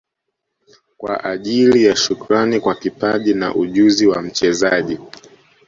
[0.97, 4.99] Kwa ajili ya Shukrani kwa kipaji na ujuzi wa mchezaji